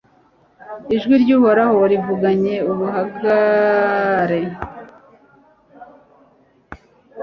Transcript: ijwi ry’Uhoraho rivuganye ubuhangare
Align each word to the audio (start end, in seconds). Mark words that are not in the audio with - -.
ijwi 0.95 1.15
ry’Uhoraho 1.23 1.77
rivuganye 1.91 2.55
ubuhangare 2.71 4.41